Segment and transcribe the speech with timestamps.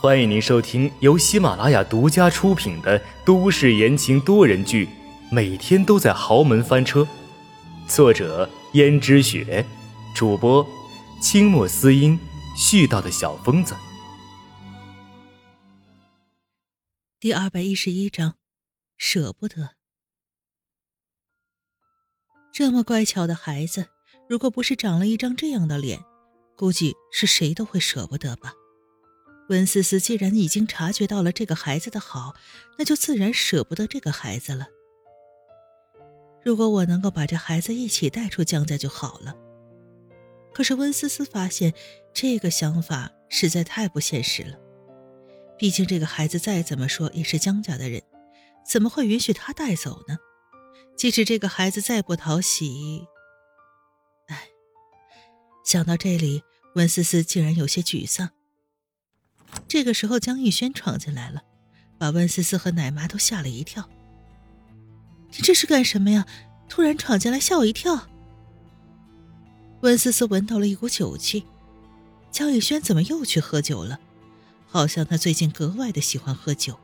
[0.00, 4.86] 欢迎您收听由喜马拉雅独家出品的都市言情多人剧
[5.30, 7.00] 《每天都在豪门翻车》，
[7.88, 9.64] 作者：胭脂雪，
[10.14, 10.66] 主播：
[11.22, 12.18] 清墨思音，
[12.54, 13.74] 絮叨的小疯子。
[17.18, 18.34] 第二百一十一章，
[18.98, 19.70] 舍不得。
[22.52, 23.88] 这么乖巧的孩子，
[24.28, 25.98] 如果不是长了一张这样的脸，
[26.56, 28.52] 估计是谁都会舍不得吧。
[29.48, 32.34] 温思思既然已经察觉到了这个孩子的好，
[32.78, 34.66] 那就自然舍不得这个孩子了。
[36.42, 39.34] 如果我能够把这孩子一起带出江家就好了。
[40.52, 41.74] 可是温思思发现，
[42.12, 44.56] 这个想法实在太不现实了。
[45.58, 48.02] 毕竟这个孩子再怎么说也是江家的人，
[48.66, 50.16] 怎么会允许他带走呢？
[50.96, 53.06] 即使这个孩子再不讨喜，
[54.28, 54.48] 哎，
[55.64, 56.42] 想到这里，
[56.76, 58.30] 温思思竟然有些沮丧。
[59.68, 61.42] 这个时候，江逸轩闯进来了，
[61.98, 63.88] 把温思思和奶妈都吓了一跳。
[65.32, 66.26] 你这是干什么呀？
[66.68, 68.08] 突然闯进来，吓我一跳。
[69.80, 71.44] 温思思闻到了一股酒气，
[72.30, 74.00] 江逸轩怎么又去喝酒了？
[74.66, 76.78] 好像他最近格外的喜欢喝酒。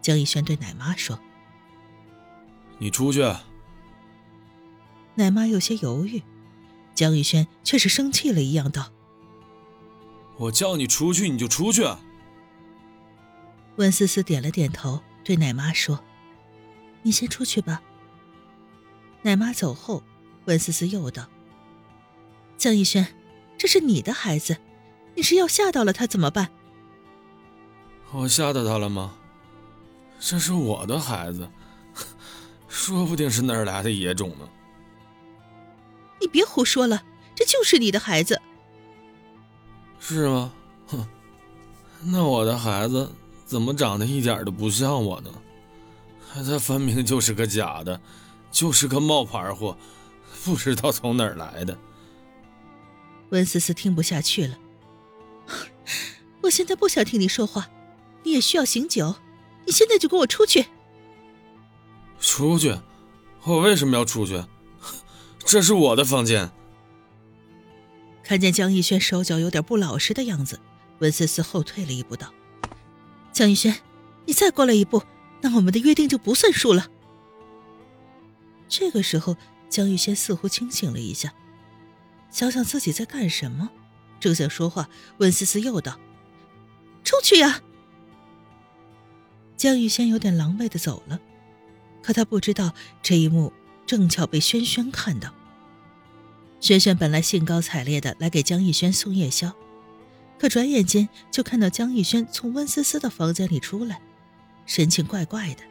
[0.00, 1.18] 江逸轩对奶妈说
[2.78, 3.22] ：“你出去。”
[5.14, 6.22] 奶妈有些犹豫，
[6.94, 8.90] 江逸轩却是生气了一样道。
[10.38, 11.86] 我叫你出去，你就出去。
[13.76, 16.02] 温思思点了点头，对奶妈说
[17.02, 17.82] ：“你先出去吧。”
[19.22, 20.02] 奶妈走后，
[20.44, 21.28] 温思思又道
[22.56, 23.06] ：“江逸轩，
[23.58, 24.56] 这是你的孩子，
[25.14, 26.50] 你是要吓到了他怎么办？”
[28.12, 29.16] 我吓到他了吗？
[30.18, 31.50] 这是我的孩子，
[32.68, 34.48] 说不定是哪儿来的野种呢。
[36.18, 38.40] 你别胡说了，这就是你的孩子。
[40.08, 40.52] 是吗？
[40.86, 41.04] 哼，
[42.00, 43.10] 那我的孩子
[43.44, 45.30] 怎么长得一点都不像我呢？
[46.32, 48.00] 他分明就是个假的，
[48.52, 49.76] 就是个冒牌货，
[50.44, 51.76] 不知道从哪儿来的。
[53.30, 54.56] 温思思听不下去了，
[56.42, 57.68] 我现在不想听你说话，
[58.22, 59.16] 你也需要醒酒，
[59.64, 60.66] 你现在就跟我出去。
[62.20, 62.78] 出去？
[63.42, 64.40] 我为什么要出去？
[65.44, 66.48] 这是我的房间。
[68.26, 70.58] 看见江逸轩手脚有点不老实的样子，
[70.98, 72.34] 温思思后退了一步，道
[73.32, 73.72] ：“江逸轩，
[74.24, 75.00] 你再过来一步，
[75.42, 76.90] 那我们的约定就不算数了。”
[78.68, 79.36] 这个时候，
[79.68, 81.32] 江逸轩似乎清醒了一下，
[82.28, 83.70] 想想自己在干什么，
[84.18, 84.88] 正想说话，
[85.18, 86.00] 温思思又道
[87.04, 87.62] ：“出去呀！”
[89.56, 91.20] 江逸轩有点狼狈的走了，
[92.02, 93.52] 可他不知道这一幕
[93.86, 95.32] 正巧被轩轩看到。
[96.60, 99.52] 轩轩本来兴高采烈的来给江逸轩送夜宵，
[100.38, 104.00] 可转眼间就看到江逸轩从温思思的房间里出来，
[104.64, 105.62] 神情怪怪的。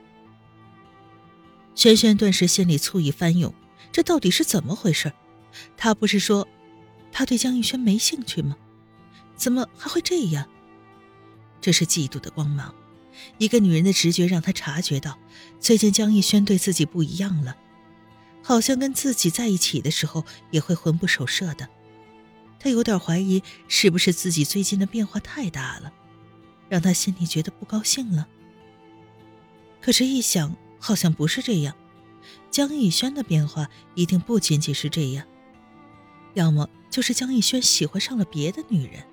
[1.74, 3.54] 轩轩顿时心里醋意翻涌，
[3.92, 5.12] 这到底是怎么回事？
[5.76, 6.48] 他不是说
[7.12, 8.56] 他对江逸轩没兴趣吗？
[9.36, 10.48] 怎么还会这样？
[11.60, 12.74] 这是嫉妒的光芒，
[13.38, 15.18] 一个女人的直觉让他察觉到，
[15.60, 17.58] 最近江逸轩对自己不一样了。
[18.48, 21.68] 好像跟自己在一起的时候也会魂不守舍的，
[22.60, 25.92] 他有点怀疑是不是自己最近的变化太大了，
[26.70, 28.28] 让他心里觉得不高兴了。
[29.82, 31.76] 可是，一想好像不是这样，
[32.52, 35.26] 江逸轩的变化一定不仅仅是这样，
[36.36, 39.04] 要么就是江逸轩喜欢上了别的女人。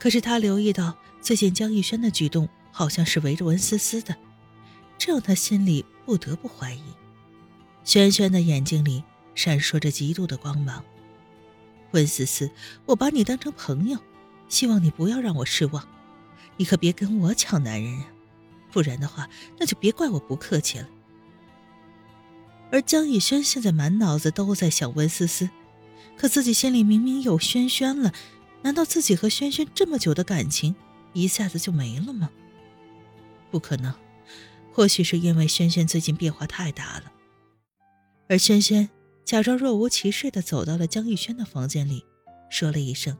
[0.00, 4.16] 可是他留意到最近江逸轩的举动好像是围着文思思的，
[4.98, 6.82] 这让他心里不得不怀疑。
[7.84, 9.02] 轩轩的眼睛里
[9.34, 10.84] 闪烁着嫉妒的光芒。
[11.92, 12.50] 温思思，
[12.86, 13.98] 我把你当成朋友，
[14.48, 15.86] 希望你不要让我失望。
[16.56, 18.06] 你可别跟我抢男人啊，
[18.70, 19.28] 不然的话，
[19.58, 20.88] 那就别怪我不客气了。
[22.70, 25.50] 而江逸轩现在满脑子都在想温思思，
[26.16, 28.12] 可自己心里明明有轩轩了，
[28.62, 30.74] 难道自己和轩轩这么久的感情
[31.12, 32.30] 一下子就没了吗？
[33.50, 33.92] 不可能，
[34.72, 37.12] 或许是因为轩轩最近变化太大了。
[38.32, 38.88] 而轩轩
[39.26, 42.02] 假装若无其事的走到了江逸轩的房间里，
[42.48, 43.14] 说了一声：“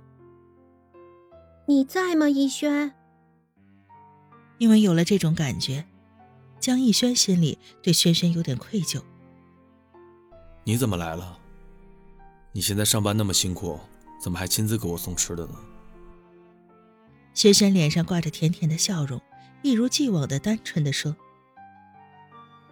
[1.68, 2.94] 你在吗，逸轩？”
[4.56, 5.84] 因为有了这种感觉，
[6.58, 9.02] 江逸轩心里对轩轩有点愧疚。
[10.64, 11.38] 你怎么来了？
[12.52, 13.78] 你现在上班那么辛苦，
[14.18, 15.54] 怎么还亲自给我送吃的呢？
[17.34, 19.20] 轩轩脸上挂着甜甜的笑容，
[19.60, 21.14] 一如既往的单纯的说：“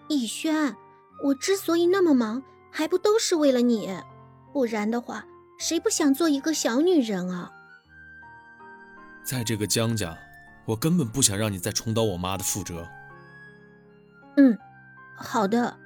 [0.09, 0.75] 逸轩。”
[1.23, 3.95] 我之所以那么忙，还不都是为了你？
[4.53, 5.25] 不然的话，
[5.59, 7.53] 谁不想做一个小女人啊？
[9.23, 10.17] 在这个江家，
[10.65, 12.89] 我根本不想让你再重蹈我妈的覆辙。
[14.37, 14.57] 嗯，
[15.17, 15.77] 好的。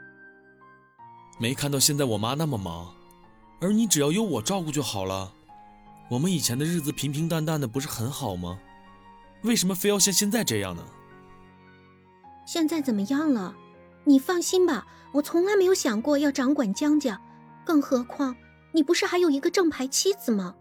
[1.40, 2.94] 没看到现在我妈那么忙，
[3.60, 5.32] 而你只要有我照顾就好了。
[6.08, 8.58] 我们以前的日子平平淡淡的，不是很好吗？
[9.42, 10.82] 为什么非要像现在这样呢？
[12.46, 13.54] 现在怎么样了？
[14.04, 17.20] 你放心吧，我从来没有想过要掌管江家，
[17.64, 18.36] 更何况
[18.72, 20.54] 你不是还有一个正牌妻子吗？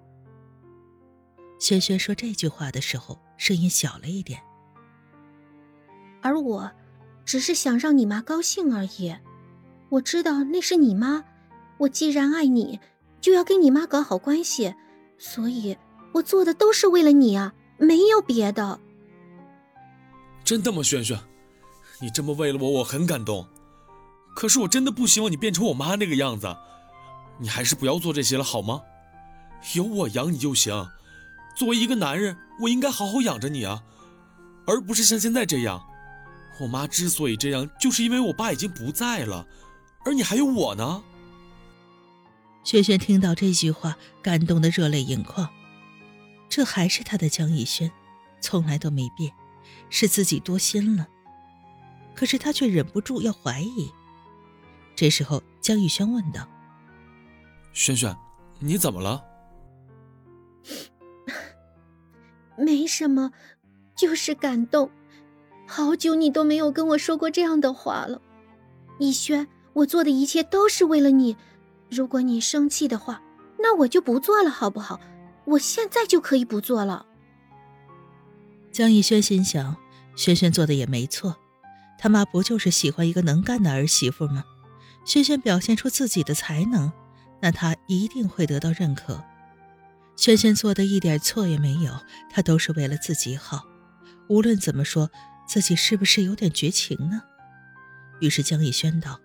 [1.60, 4.42] 轩轩说这句话的时候，声音小了一点。
[6.22, 6.72] 而我，
[7.26, 9.16] 只是想让你妈高兴而已。
[9.90, 11.24] 我知道那是你妈，
[11.78, 12.80] 我既然爱你，
[13.22, 14.74] 就要跟你妈搞好关系，
[15.18, 15.78] 所以
[16.14, 18.80] 我做的都是为了你啊，没有别的。
[20.44, 21.18] 真的吗，轩轩？
[22.04, 23.48] 你这么为了我，我很感动。
[24.36, 26.54] 可是我真的不希望你变成我妈那个样子，
[27.40, 28.82] 你还是不要做这些了，好吗？
[29.74, 30.90] 有我养你就行。
[31.56, 33.82] 作为一个男人，我应该好好养着你啊，
[34.68, 35.82] 而不是像现在这样。
[36.60, 39.48] 我妈之所以这样，就是因为我爸已经不在了。
[40.04, 41.02] 而你还有我呢。
[42.66, 45.48] 轩轩听到这句话，感动的热泪盈眶。
[46.50, 47.90] 这还是他的江逸轩，
[48.42, 49.32] 从来都没变，
[49.90, 51.08] 是自己多心了。
[52.24, 53.92] 可是他却忍不住要怀疑。
[54.96, 56.48] 这时候，江逸轩问道
[57.76, 58.16] ：“轩轩，
[58.60, 59.22] 你怎么了
[62.56, 63.34] ？”“没什么，
[63.94, 64.90] 就是感动。
[65.68, 68.22] 好久你都没有跟我说过这样的话了，
[69.00, 71.36] 逸轩。”我做的一切都是为了你，
[71.90, 73.22] 如果你生气的话，
[73.60, 74.98] 那我就不做了，好不好？
[75.44, 77.06] 我现在就可以不做了。
[78.72, 79.76] 江逸轩心想，
[80.16, 81.36] 轩轩做的也没错，
[82.04, 84.44] 他妈不就是喜欢一个能干的儿媳妇吗？
[85.06, 86.92] 轩轩表现出自己的才能，
[87.42, 89.24] 那他一定会得到认可。
[90.18, 91.98] 轩轩做的一点错也没有，
[92.30, 93.64] 他都是为了自己好。
[94.28, 95.10] 无论怎么说，
[95.48, 97.22] 自己是不是有点绝情呢？
[98.20, 99.18] 于是江逸轩道。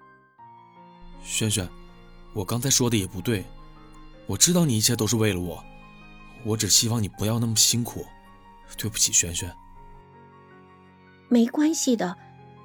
[1.24, 1.68] 轩轩，
[2.32, 3.44] 我刚才说的也不对，
[4.28, 5.64] 我知道你一切都是为了我，
[6.44, 8.06] 我只希望你不要那么辛苦，
[8.76, 9.52] 对不起，轩轩。
[11.28, 12.16] 没关系的，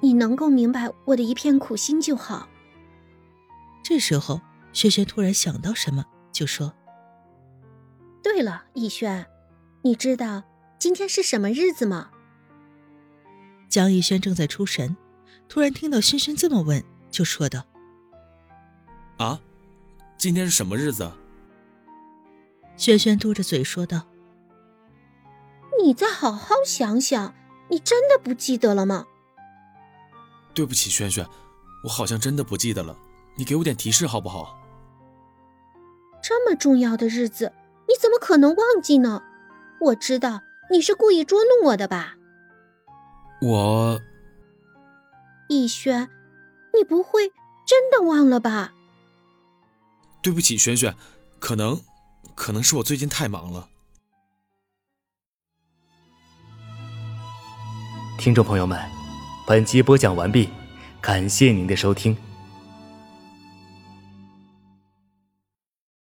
[0.04, 2.46] 你能够明白我的一片苦心就好。
[3.82, 4.38] 这时候，
[4.74, 6.74] 轩轩突然想到什么，就说
[8.22, 9.24] ：“对了，逸轩，
[9.80, 10.42] 你知道
[10.78, 12.10] 今天是什么日子吗？”
[13.70, 14.94] 江逸轩正在出神，
[15.48, 17.64] 突然听到轩轩这么问，就说道。
[19.16, 19.40] 啊，
[20.18, 21.10] 今天是什么日子？
[22.76, 24.02] 轩轩嘟着嘴说道
[25.82, 27.34] ：“你再好好想想，
[27.70, 29.06] 你真的不记得了吗？”
[30.54, 31.26] 对不起，轩轩，
[31.82, 32.96] 我好像真的不记得了。
[33.36, 34.58] 你给我点提示好不好？
[36.22, 37.52] 这么重要的日子，
[37.88, 39.22] 你怎么可能忘记呢？
[39.80, 40.40] 我知道
[40.70, 42.14] 你是故意捉弄我的吧？
[43.42, 44.00] 我，
[45.48, 46.08] 逸轩，
[46.72, 47.30] 你不会
[47.66, 48.72] 真的忘了吧？
[50.22, 50.94] 对不起，轩轩，
[51.38, 51.78] 可能，
[52.34, 53.68] 可能是我最近太忙了。
[58.16, 58.80] 听众朋友们，
[59.46, 60.48] 本集播讲完毕，
[61.02, 62.16] 感谢您的收听。